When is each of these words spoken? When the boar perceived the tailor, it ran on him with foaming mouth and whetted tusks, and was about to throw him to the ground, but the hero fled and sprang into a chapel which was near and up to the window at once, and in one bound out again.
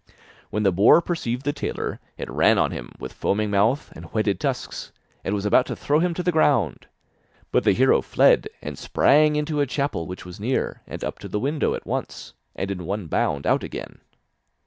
When 0.49 0.63
the 0.63 0.71
boar 0.71 0.99
perceived 0.99 1.43
the 1.45 1.53
tailor, 1.53 1.99
it 2.17 2.27
ran 2.27 2.57
on 2.57 2.71
him 2.71 2.89
with 2.97 3.13
foaming 3.13 3.51
mouth 3.51 3.93
and 3.95 4.05
whetted 4.05 4.39
tusks, 4.39 4.91
and 5.23 5.35
was 5.35 5.45
about 5.45 5.67
to 5.67 5.75
throw 5.75 5.99
him 5.99 6.15
to 6.15 6.23
the 6.23 6.31
ground, 6.31 6.87
but 7.51 7.63
the 7.63 7.73
hero 7.73 8.01
fled 8.01 8.47
and 8.63 8.79
sprang 8.79 9.35
into 9.35 9.61
a 9.61 9.67
chapel 9.67 10.07
which 10.07 10.25
was 10.25 10.39
near 10.39 10.81
and 10.87 11.03
up 11.03 11.19
to 11.19 11.27
the 11.27 11.39
window 11.39 11.75
at 11.75 11.85
once, 11.85 12.33
and 12.55 12.71
in 12.71 12.87
one 12.87 13.05
bound 13.05 13.45
out 13.45 13.63
again. 13.63 13.99